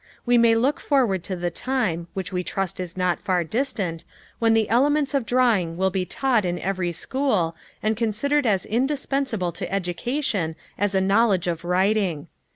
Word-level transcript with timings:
We 0.25 0.35
may 0.35 0.55
look 0.55 0.79
forward 0.79 1.21
to 1.25 1.35
the 1.35 1.51
time, 1.51 2.07
which 2.15 2.33
we 2.33 2.43
trust 2.43 2.79
is 2.79 2.97
not 2.97 3.19
far 3.19 3.43
distant, 3.43 4.03
when 4.39 4.55
the 4.55 4.67
elements 4.67 5.13
of 5.13 5.27
drawing 5.27 5.77
will 5.77 5.91
be 5.91 6.07
taught 6.07 6.43
in 6.43 6.57
every 6.57 6.91
school, 6.91 7.55
and 7.83 7.95
considered 7.95 8.47
as 8.47 8.65
indispensable 8.65 9.51
to 9.51 9.71
education 9.71 10.55
as 10.75 10.95
a 10.95 11.01
knowledge 11.01 11.45
of 11.45 11.63
writing. 11.63 12.29